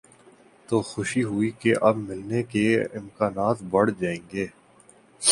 [0.69, 2.63] تو خوشی ہوئی کہ اب ملنے کے
[2.81, 4.47] امکانات بڑھ جائیں گے۔